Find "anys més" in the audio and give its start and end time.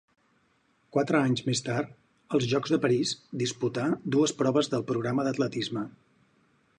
1.27-1.61